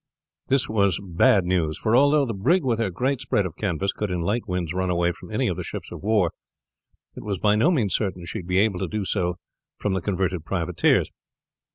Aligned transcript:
This 0.47 0.67
was 0.67 0.99
bad 0.99 1.45
news; 1.45 1.77
for 1.77 1.95
although 1.95 2.25
the 2.25 2.33
brig 2.33 2.63
with 2.63 2.79
her 2.79 2.89
great 2.89 3.21
spread 3.21 3.45
of 3.45 3.55
canvas 3.55 3.93
could 3.93 4.09
in 4.09 4.21
light 4.21 4.47
winds 4.47 4.73
run 4.73 4.89
away 4.89 5.11
from 5.11 5.29
any 5.29 5.47
of 5.47 5.57
the 5.57 5.63
ships 5.63 5.91
of 5.91 6.01
war, 6.01 6.31
it 7.15 7.21
was 7.21 7.37
by 7.37 7.53
no 7.53 7.69
means 7.69 7.93
certain 7.93 8.25
she 8.25 8.39
would 8.39 8.47
be 8.47 8.57
able 8.57 8.79
to 8.79 8.87
do 8.87 9.05
so 9.05 9.37
from 9.77 9.93
the 9.93 10.01
converted 10.01 10.43
privateers. 10.43 11.11